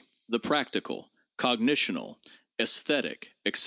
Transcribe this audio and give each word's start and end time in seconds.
the 0.29 0.39
practical, 0.39 1.11
cognitional, 1.37 2.17
esthetic, 2.59 3.33
etc. 3.45 3.59